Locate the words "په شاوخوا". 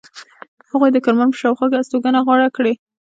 1.31-1.65